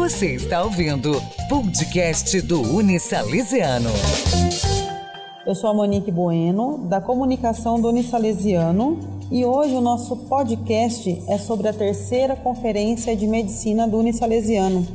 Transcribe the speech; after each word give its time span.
Você 0.00 0.34
está 0.34 0.64
ouvindo 0.64 1.12
podcast 1.46 2.40
do 2.40 2.62
Unisalesiano. 2.62 3.90
Eu 5.46 5.54
sou 5.54 5.68
a 5.68 5.74
Monique 5.74 6.10
Bueno, 6.10 6.78
da 6.88 7.02
comunicação 7.02 7.78
do 7.78 7.88
Unisalesiano, 7.88 8.98
e 9.30 9.44
hoje 9.44 9.74
o 9.74 9.80
nosso 9.82 10.16
podcast 10.16 11.22
é 11.28 11.36
sobre 11.36 11.68
a 11.68 11.72
terceira 11.74 12.34
conferência 12.34 13.14
de 13.14 13.26
medicina 13.26 13.86
do 13.86 13.98
Unisalesiano, 13.98 14.88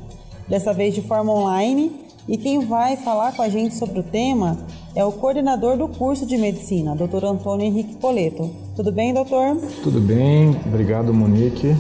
dessa 0.49 0.73
vez 0.73 0.95
de 0.95 1.03
forma 1.03 1.31
online. 1.31 1.91
E 2.27 2.35
quem 2.35 2.65
vai 2.65 2.97
falar 2.97 3.35
com 3.35 3.43
a 3.43 3.47
gente 3.47 3.75
sobre 3.75 3.99
o 3.99 4.03
tema 4.03 4.57
é 4.95 5.05
o 5.05 5.11
coordenador 5.11 5.77
do 5.77 5.87
curso 5.87 6.25
de 6.25 6.35
medicina, 6.35 6.95
Dr. 6.95 7.25
Antônio 7.25 7.67
Henrique 7.67 7.95
Poleto. 7.97 8.49
Tudo 8.75 8.91
bem, 8.91 9.13
doutor? 9.13 9.55
Tudo 9.83 10.01
bem, 10.01 10.49
obrigado, 10.65 11.13
Monique. 11.13 11.75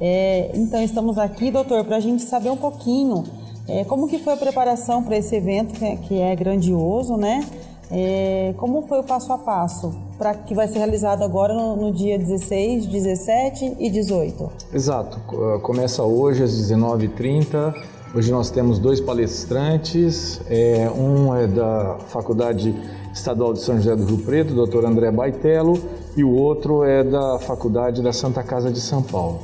É, 0.00 0.50
então, 0.54 0.82
estamos 0.82 1.18
aqui, 1.18 1.50
doutor, 1.50 1.84
para 1.84 1.96
a 1.96 2.00
gente 2.00 2.22
saber 2.22 2.50
um 2.50 2.56
pouquinho 2.56 3.24
é, 3.68 3.84
como 3.84 4.08
que 4.08 4.18
foi 4.18 4.32
a 4.32 4.36
preparação 4.36 5.02
para 5.02 5.16
esse 5.16 5.34
evento, 5.36 5.74
que 5.74 5.84
é, 5.84 5.96
que 5.96 6.20
é 6.20 6.34
grandioso, 6.34 7.16
né? 7.16 7.44
É, 7.90 8.54
como 8.58 8.82
foi 8.82 9.00
o 9.00 9.02
passo 9.02 9.32
a 9.32 9.38
passo 9.38 9.94
para 10.18 10.34
que 10.34 10.54
vai 10.54 10.68
ser 10.68 10.78
realizado 10.78 11.22
agora 11.22 11.54
no, 11.54 11.74
no, 11.74 11.92
dia 11.92 12.18
16, 12.18 12.86
17 12.86 13.76
e 13.78 13.90
18? 13.90 14.50
Exato. 14.74 15.18
Começa 15.62 16.02
hoje 16.02 16.42
às 16.42 16.52
19h30. 16.52 17.74
Hoje 18.14 18.30
nós 18.30 18.50
temos 18.50 18.78
dois 18.78 19.00
palestrantes. 19.00 20.40
É, 20.48 20.90
um 20.90 21.34
é 21.34 21.46
da 21.46 21.96
Faculdade 22.08 22.74
Estadual 23.12 23.54
de 23.54 23.60
São 23.60 23.76
José 23.76 23.96
do 23.96 24.04
Rio 24.04 24.18
Preto, 24.18 24.66
Dr. 24.66 24.84
André 24.84 25.10
Baitello, 25.10 25.78
e 26.16 26.22
o 26.22 26.30
outro 26.30 26.84
é 26.84 27.02
da 27.02 27.38
Faculdade 27.38 28.02
da 28.02 28.12
Santa 28.12 28.42
Casa 28.42 28.70
de 28.70 28.80
São 28.80 29.02
Paulo. 29.02 29.40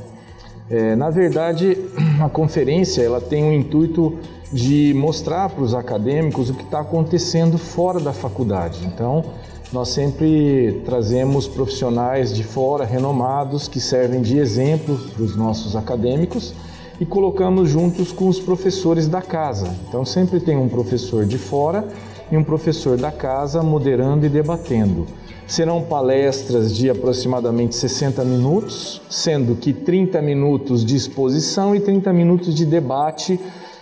É, 0.69 0.95
na 0.95 1.09
verdade, 1.09 1.77
a 2.21 2.29
conferência 2.29 3.01
ela 3.01 3.21
tem 3.21 3.43
o 3.49 3.53
intuito 3.53 4.17
de 4.51 4.93
mostrar 4.95 5.49
para 5.49 5.63
os 5.63 5.73
acadêmicos 5.73 6.49
o 6.49 6.53
que 6.53 6.63
está 6.63 6.79
acontecendo 6.79 7.57
fora 7.57 7.99
da 7.99 8.13
faculdade. 8.13 8.85
Então, 8.85 9.25
nós 9.71 9.89
sempre 9.89 10.81
trazemos 10.85 11.47
profissionais 11.47 12.33
de 12.33 12.43
fora 12.43 12.85
renomados 12.85 13.67
que 13.67 13.79
servem 13.79 14.21
de 14.21 14.37
exemplo 14.37 14.97
para 14.97 15.23
os 15.23 15.35
nossos 15.35 15.75
acadêmicos 15.75 16.53
e 16.99 17.05
colocamos 17.05 17.69
juntos 17.69 18.11
com 18.11 18.27
os 18.27 18.39
professores 18.39 19.07
da 19.07 19.21
casa. 19.21 19.75
Então, 19.87 20.05
sempre 20.05 20.39
tem 20.39 20.55
um 20.55 20.69
professor 20.69 21.25
de 21.25 21.37
fora 21.37 21.85
e 22.31 22.37
um 22.37 22.43
professor 22.43 22.97
da 22.97 23.11
casa 23.11 23.61
moderando 23.61 24.25
e 24.25 24.29
debatendo. 24.29 25.05
Serão 25.47 25.83
palestras 25.83 26.75
de 26.75 26.89
aproximadamente 26.89 27.75
60 27.75 28.23
minutos, 28.25 29.01
sendo 29.09 29.55
que 29.55 29.73
30 29.73 30.21
minutos 30.21 30.83
de 30.83 30.95
exposição 30.95 31.75
e 31.75 31.79
30 31.79 32.11
minutos 32.11 32.55
de 32.55 32.65
debate 32.65 33.39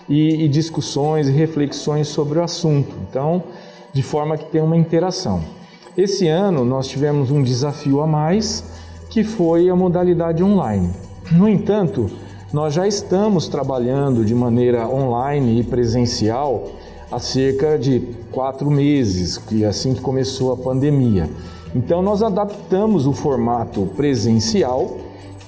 e, 0.09 0.43
e 0.43 0.47
discussões 0.49 1.27
e 1.27 1.31
reflexões 1.31 2.09
sobre 2.09 2.39
o 2.39 2.43
assunto. 2.43 2.93
Então, 3.09 3.43
de 3.93 4.03
forma 4.03 4.37
que 4.37 4.45
tem 4.45 4.61
uma 4.61 4.75
interação. 4.75 5.41
Esse 5.97 6.27
ano 6.27 6.65
nós 6.65 6.87
tivemos 6.87 7.31
um 7.31 7.41
desafio 7.41 8.01
a 8.01 8.07
mais, 8.07 8.63
que 9.09 9.23
foi 9.23 9.69
a 9.69 9.75
modalidade 9.75 10.43
online. 10.43 10.89
No 11.31 11.47
entanto, 11.47 12.09
nós 12.51 12.73
já 12.73 12.87
estamos 12.87 13.47
trabalhando 13.47 14.25
de 14.25 14.35
maneira 14.35 14.87
online 14.87 15.59
e 15.59 15.63
presencial 15.63 16.67
há 17.13 17.19
cerca 17.19 17.77
de 17.77 18.01
quatro 18.31 18.71
meses, 18.71 19.37
que 19.37 19.63
é 19.63 19.67
assim 19.67 19.93
que 19.93 20.01
começou 20.01 20.51
a 20.51 20.57
pandemia. 20.57 21.29
Então 21.75 22.01
nós 22.01 22.23
adaptamos 22.23 23.05
o 23.05 23.13
formato 23.13 23.87
presencial 23.95 24.97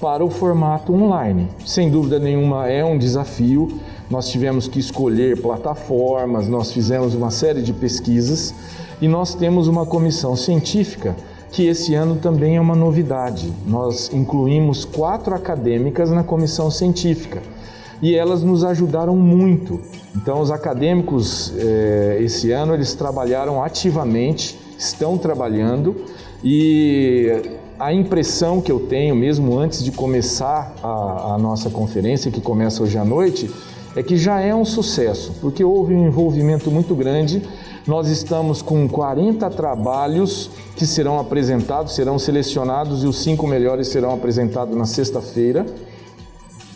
para 0.00 0.24
o 0.24 0.30
formato 0.30 0.94
online. 0.94 1.48
Sem 1.64 1.90
dúvida 1.90 2.20
nenhuma 2.20 2.68
é 2.68 2.84
um 2.84 2.96
desafio. 2.96 3.80
Nós 4.08 4.28
tivemos 4.28 4.68
que 4.68 4.78
escolher 4.78 5.42
plataformas, 5.42 6.46
nós 6.46 6.70
fizemos 6.70 7.14
uma 7.14 7.32
série 7.32 7.62
de 7.62 7.72
pesquisas 7.72 8.54
e 9.00 9.08
nós 9.08 9.34
temos 9.34 9.66
uma 9.66 9.84
comissão 9.84 10.36
científica 10.36 11.16
que 11.50 11.66
esse 11.66 11.94
ano 11.94 12.16
também 12.16 12.56
é 12.56 12.60
uma 12.60 12.76
novidade. 12.76 13.52
Nós 13.66 14.12
incluímos 14.12 14.84
quatro 14.84 15.34
acadêmicas 15.34 16.10
na 16.10 16.22
comissão 16.22 16.70
científica 16.70 17.42
e 18.02 18.14
elas 18.14 18.42
nos 18.42 18.64
ajudaram 18.64 19.16
muito. 19.16 19.80
Então, 20.14 20.40
os 20.40 20.50
acadêmicos 20.50 21.52
eh, 21.58 22.18
esse 22.20 22.52
ano 22.52 22.74
eles 22.74 22.94
trabalharam 22.94 23.62
ativamente, 23.62 24.58
estão 24.78 25.16
trabalhando 25.16 25.96
e 26.44 27.30
a 27.78 27.92
impressão 27.92 28.60
que 28.60 28.72
eu 28.72 28.80
tenho, 28.80 29.14
mesmo 29.14 29.58
antes 29.58 29.82
de 29.82 29.92
começar 29.92 30.74
a, 30.82 31.34
a 31.34 31.38
nossa 31.38 31.68
conferência, 31.68 32.30
que 32.30 32.40
começa 32.40 32.82
hoje 32.82 32.96
à 32.96 33.04
noite, 33.04 33.50
é 33.94 34.02
que 34.02 34.16
já 34.16 34.40
é 34.40 34.54
um 34.54 34.64
sucesso, 34.64 35.34
porque 35.40 35.64
houve 35.64 35.94
um 35.94 36.06
envolvimento 36.06 36.70
muito 36.70 36.94
grande. 36.94 37.42
Nós 37.86 38.08
estamos 38.08 38.60
com 38.60 38.86
40 38.88 39.48
trabalhos 39.50 40.50
que 40.74 40.86
serão 40.86 41.18
apresentados, 41.18 41.94
serão 41.94 42.18
selecionados 42.18 43.04
e 43.04 43.06
os 43.06 43.18
cinco 43.22 43.46
melhores 43.46 43.88
serão 43.88 44.12
apresentados 44.12 44.76
na 44.76 44.84
sexta-feira. 44.84 45.64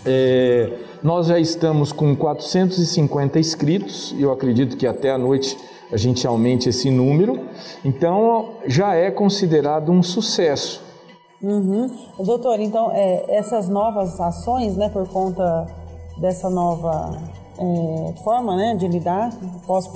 É, 0.05 0.73
nós 1.03 1.27
já 1.27 1.39
estamos 1.39 1.93
com 1.93 2.15
450 2.17 3.39
inscritos 3.39 4.15
e 4.17 4.23
eu 4.23 4.33
acredito 4.33 4.77
que 4.77 4.87
até 4.87 5.11
a 5.11 5.19
noite 5.19 5.57
a 5.93 5.97
gente 5.97 6.27
aumente 6.27 6.69
esse 6.69 6.91
número. 6.91 7.47
Então 7.85 8.51
já 8.67 8.95
é 8.95 9.11
considerado 9.11 9.91
um 9.91 10.03
sucesso. 10.03 10.83
Uhum. 11.43 11.91
Doutor, 12.19 12.61
então 12.61 12.91
é, 12.93 13.25
essas 13.29 13.69
novas 13.69 14.21
ações, 14.21 14.77
né, 14.77 14.91
por 14.91 15.09
conta 15.09 15.67
dessa 16.19 16.51
nova 16.51 17.19
é, 17.61 18.13
forma 18.25 18.57
né, 18.57 18.75
de 18.75 18.89
lidar 18.89 19.31
pós, 19.67 19.87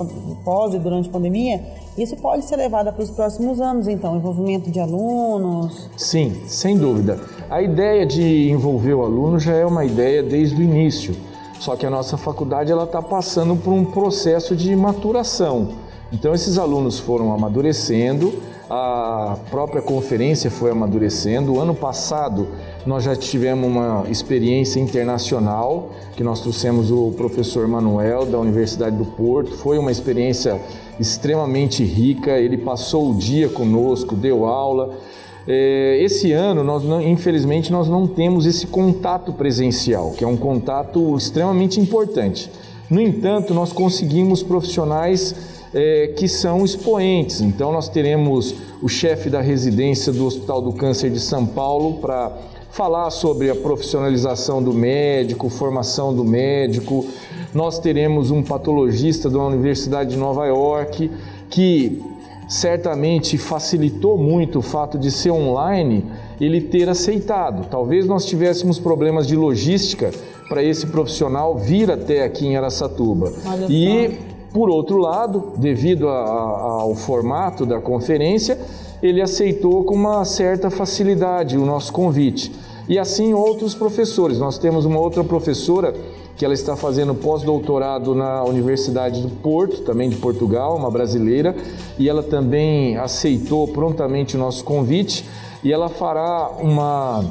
pós 0.44 0.74
e 0.74 0.78
durante 0.78 1.08
a 1.08 1.12
pandemia, 1.12 1.62
isso 1.96 2.14
pode 2.16 2.44
ser 2.44 2.56
levado 2.56 2.92
para 2.92 3.02
os 3.02 3.10
próximos 3.10 3.58
anos, 3.58 3.88
então, 3.88 4.14
envolvimento 4.16 4.70
de 4.70 4.78
alunos? 4.78 5.88
Sim, 5.96 6.42
sem 6.46 6.76
dúvida. 6.76 7.18
A 7.48 7.62
ideia 7.62 8.04
de 8.04 8.50
envolver 8.50 8.92
o 8.92 9.02
aluno 9.02 9.38
já 9.38 9.54
é 9.54 9.64
uma 9.64 9.84
ideia 9.84 10.22
desde 10.22 10.56
o 10.56 10.62
início, 10.62 11.16
só 11.58 11.74
que 11.74 11.86
a 11.86 11.90
nossa 11.90 12.18
faculdade 12.18 12.70
ela 12.70 12.84
está 12.84 13.00
passando 13.00 13.56
por 13.56 13.72
um 13.72 13.84
processo 13.84 14.54
de 14.54 14.76
maturação. 14.76 15.68
Então, 16.12 16.34
esses 16.34 16.58
alunos 16.58 16.98
foram 16.98 17.32
amadurecendo, 17.32 18.32
a 18.76 19.36
própria 19.50 19.80
conferência 19.80 20.50
foi 20.50 20.72
amadurecendo. 20.72 21.54
O 21.54 21.60
ano 21.60 21.76
passado, 21.76 22.48
nós 22.84 23.04
já 23.04 23.14
tivemos 23.14 23.68
uma 23.68 24.04
experiência 24.10 24.80
internacional, 24.80 25.90
que 26.16 26.24
nós 26.24 26.40
trouxemos 26.40 26.90
o 26.90 27.12
professor 27.16 27.68
Manuel 27.68 28.26
da 28.26 28.36
Universidade 28.36 28.96
do 28.96 29.04
Porto. 29.04 29.56
Foi 29.58 29.78
uma 29.78 29.92
experiência 29.92 30.60
extremamente 30.98 31.84
rica, 31.84 32.32
ele 32.32 32.58
passou 32.58 33.12
o 33.12 33.14
dia 33.14 33.48
conosco, 33.48 34.16
deu 34.16 34.44
aula. 34.44 34.98
É, 35.46 35.98
esse 36.02 36.32
ano, 36.32 36.64
nós 36.64 36.82
não, 36.82 37.00
infelizmente, 37.00 37.70
nós 37.70 37.86
não 37.86 38.08
temos 38.08 38.44
esse 38.44 38.66
contato 38.66 39.32
presencial, 39.32 40.10
que 40.18 40.24
é 40.24 40.26
um 40.26 40.36
contato 40.36 41.16
extremamente 41.16 41.78
importante. 41.78 42.50
No 42.90 43.00
entanto, 43.00 43.54
nós 43.54 43.72
conseguimos 43.72 44.42
profissionais 44.42 45.62
é, 45.74 46.12
que 46.16 46.28
são 46.28 46.64
expoentes. 46.64 47.40
Então, 47.40 47.72
nós 47.72 47.88
teremos 47.88 48.54
o 48.80 48.88
chefe 48.88 49.28
da 49.28 49.40
residência 49.40 50.12
do 50.12 50.24
Hospital 50.24 50.62
do 50.62 50.72
Câncer 50.72 51.10
de 51.10 51.20
São 51.20 51.44
Paulo 51.44 51.94
para 51.94 52.32
falar 52.70 53.10
sobre 53.10 53.50
a 53.50 53.54
profissionalização 53.54 54.62
do 54.62 54.72
médico, 54.72 55.48
formação 55.48 56.14
do 56.14 56.24
médico. 56.24 57.06
Nós 57.52 57.78
teremos 57.78 58.30
um 58.30 58.42
patologista 58.42 59.28
da 59.28 59.38
Universidade 59.38 60.10
de 60.10 60.16
Nova 60.16 60.46
York 60.46 61.10
que 61.50 62.02
certamente 62.48 63.38
facilitou 63.38 64.18
muito 64.18 64.58
o 64.58 64.62
fato 64.62 64.98
de 64.98 65.10
ser 65.10 65.30
online 65.30 66.04
ele 66.40 66.60
ter 66.60 66.88
aceitado. 66.88 67.68
Talvez 67.68 68.06
nós 68.06 68.24
tivéssemos 68.24 68.78
problemas 68.78 69.26
de 69.26 69.36
logística 69.36 70.10
para 70.48 70.62
esse 70.62 70.86
profissional 70.86 71.56
vir 71.56 71.90
até 71.90 72.24
aqui 72.24 72.46
em 72.46 72.56
Aracatuba. 72.56 73.32
E 73.68 74.33
por 74.54 74.70
outro 74.70 74.98
lado, 74.98 75.52
devido 75.56 76.08
a, 76.08 76.12
a, 76.12 76.82
ao 76.82 76.94
formato 76.94 77.66
da 77.66 77.80
conferência, 77.80 78.56
ele 79.02 79.20
aceitou 79.20 79.82
com 79.82 79.96
uma 79.96 80.24
certa 80.24 80.70
facilidade 80.70 81.58
o 81.58 81.66
nosso 81.66 81.92
convite. 81.92 82.52
E 82.88 82.96
assim 82.96 83.34
outros 83.34 83.74
professores. 83.74 84.38
Nós 84.38 84.56
temos 84.56 84.84
uma 84.84 85.00
outra 85.00 85.24
professora 85.24 85.92
que 86.36 86.44
ela 86.44 86.54
está 86.54 86.76
fazendo 86.76 87.16
pós-doutorado 87.16 88.14
na 88.14 88.44
Universidade 88.44 89.22
do 89.22 89.28
Porto, 89.28 89.82
também 89.82 90.08
de 90.08 90.16
Portugal, 90.16 90.76
uma 90.76 90.90
brasileira, 90.90 91.56
e 91.98 92.08
ela 92.08 92.22
também 92.22 92.96
aceitou 92.96 93.66
prontamente 93.66 94.36
o 94.36 94.38
nosso 94.38 94.62
convite 94.62 95.24
e 95.64 95.72
ela 95.72 95.88
fará 95.88 96.50
uma 96.60 97.24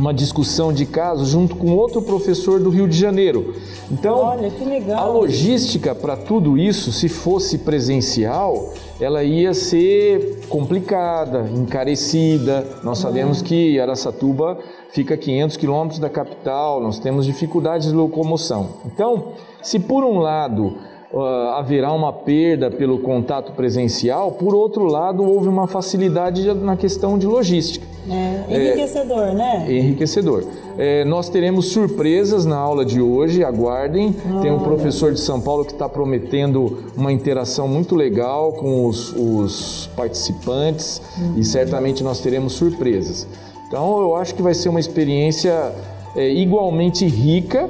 uma 0.00 0.14
discussão 0.14 0.72
de 0.72 0.86
caso 0.86 1.26
junto 1.26 1.54
com 1.54 1.76
outro 1.76 2.00
professor 2.00 2.58
do 2.58 2.70
Rio 2.70 2.88
de 2.88 2.96
Janeiro. 2.96 3.54
Então, 3.90 4.16
Olha, 4.16 4.50
a 4.96 5.04
logística 5.04 5.94
para 5.94 6.16
tudo 6.16 6.56
isso, 6.56 6.90
se 6.90 7.06
fosse 7.06 7.58
presencial, 7.58 8.72
ela 8.98 9.22
ia 9.22 9.52
ser 9.52 10.40
complicada, 10.48 11.50
encarecida. 11.54 12.66
Nós 12.82 12.96
sabemos 12.96 13.42
que 13.42 13.78
Aracatuba 13.78 14.58
fica 14.90 15.14
a 15.14 15.18
500 15.18 15.56
quilômetros 15.58 15.98
da 16.00 16.08
capital, 16.08 16.80
nós 16.80 16.98
temos 16.98 17.26
dificuldades 17.26 17.88
de 17.88 17.94
locomoção. 17.94 18.76
Então, 18.86 19.34
se 19.62 19.78
por 19.78 20.02
um 20.02 20.18
lado 20.18 20.78
uh, 21.12 21.20
haverá 21.56 21.92
uma 21.92 22.10
perda 22.10 22.70
pelo 22.70 23.00
contato 23.00 23.52
presencial, 23.52 24.32
por 24.32 24.54
outro 24.54 24.86
lado, 24.86 25.22
houve 25.22 25.46
uma 25.46 25.66
facilidade 25.66 26.42
na 26.54 26.74
questão 26.74 27.18
de 27.18 27.26
logística. 27.26 27.89
É, 28.08 28.44
enriquecedor, 28.48 29.28
é, 29.28 29.34
né? 29.34 29.66
Enriquecedor. 29.68 30.44
É, 30.78 31.04
nós 31.04 31.28
teremos 31.28 31.66
surpresas 31.66 32.46
na 32.46 32.56
aula 32.56 32.84
de 32.84 33.00
hoje, 33.00 33.44
aguardem. 33.44 34.14
Tem 34.40 34.50
um 34.50 34.60
professor 34.60 35.12
de 35.12 35.20
São 35.20 35.40
Paulo 35.40 35.64
que 35.64 35.72
está 35.72 35.88
prometendo 35.88 36.84
uma 36.96 37.12
interação 37.12 37.68
muito 37.68 37.94
legal 37.94 38.52
com 38.52 38.86
os, 38.86 39.12
os 39.12 39.90
participantes 39.94 41.02
uhum. 41.18 41.34
e 41.36 41.44
certamente 41.44 42.02
nós 42.02 42.20
teremos 42.20 42.54
surpresas. 42.54 43.26
Então 43.68 44.00
eu 44.00 44.16
acho 44.16 44.34
que 44.34 44.42
vai 44.42 44.54
ser 44.54 44.68
uma 44.68 44.80
experiência 44.80 45.72
é, 46.16 46.28
igualmente 46.28 47.06
rica 47.06 47.68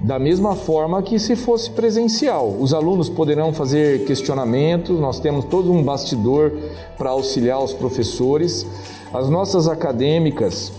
da 0.00 0.18
mesma 0.18 0.54
forma 0.54 1.02
que 1.02 1.18
se 1.18 1.34
fosse 1.34 1.70
presencial. 1.70 2.54
Os 2.60 2.74
alunos 2.74 3.08
poderão 3.08 3.52
fazer 3.52 4.04
questionamentos, 4.04 4.98
nós 5.00 5.18
temos 5.18 5.46
todo 5.46 5.72
um 5.72 5.82
bastidor 5.82 6.52
para 6.98 7.10
auxiliar 7.10 7.62
os 7.62 7.72
professores. 7.72 8.66
As 9.12 9.28
nossas 9.28 9.68
acadêmicas, 9.68 10.72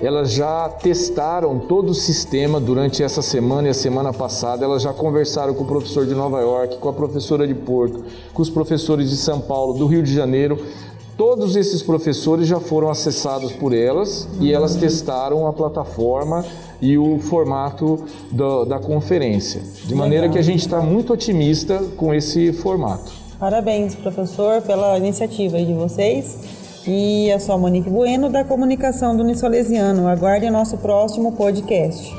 elas 0.00 0.32
já 0.32 0.68
testaram 0.68 1.58
todo 1.58 1.90
o 1.90 1.94
sistema 1.94 2.60
durante 2.60 3.02
essa 3.02 3.22
semana 3.22 3.68
e 3.68 3.70
a 3.70 3.74
semana 3.74 4.12
passada. 4.12 4.64
Elas 4.64 4.82
já 4.82 4.92
conversaram 4.92 5.54
com 5.54 5.62
o 5.62 5.66
professor 5.66 6.06
de 6.06 6.14
Nova 6.14 6.40
York, 6.40 6.78
com 6.78 6.88
a 6.88 6.92
professora 6.92 7.46
de 7.46 7.54
Porto, 7.54 8.04
com 8.32 8.42
os 8.42 8.50
professores 8.50 9.10
de 9.10 9.16
São 9.16 9.40
Paulo, 9.40 9.74
do 9.74 9.86
Rio 9.86 10.02
de 10.02 10.12
Janeiro. 10.12 10.58
Todos 11.16 11.56
esses 11.56 11.82
professores 11.82 12.46
já 12.46 12.60
foram 12.60 12.90
acessados 12.90 13.50
por 13.50 13.74
elas 13.74 14.28
e 14.40 14.52
elas 14.52 14.76
testaram 14.76 15.48
a 15.48 15.52
plataforma 15.52 16.44
e 16.80 16.96
o 16.96 17.18
formato 17.18 18.04
do, 18.30 18.64
da 18.64 18.78
conferência. 18.78 19.60
De 19.84 19.94
maneira 19.94 20.22
Legal. 20.22 20.34
que 20.34 20.38
a 20.38 20.42
gente 20.42 20.60
está 20.60 20.80
muito 20.80 21.12
otimista 21.12 21.78
com 21.96 22.14
esse 22.14 22.52
formato. 22.52 23.12
Parabéns, 23.38 23.94
professor, 23.94 24.62
pela 24.62 24.96
iniciativa 24.98 25.58
de 25.58 25.72
vocês. 25.72 26.38
E 26.86 27.28
eu 27.28 27.38
sou 27.38 27.54
a 27.54 27.58
Monique 27.58 27.90
Bueno, 27.90 28.30
da 28.30 28.44
Comunicação 28.44 29.16
do 29.16 29.22
Unisalesiano. 29.22 30.08
Aguarde 30.08 30.48
nosso 30.50 30.78
próximo 30.78 31.32
podcast. 31.32 32.12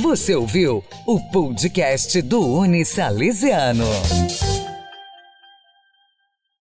Você 0.00 0.34
ouviu 0.34 0.82
o 1.06 1.20
podcast 1.30 2.22
do 2.22 2.40
Unisalesiano. 2.40 3.84